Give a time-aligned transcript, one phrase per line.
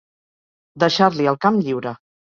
[0.85, 1.93] Deixar-li el camp lliure.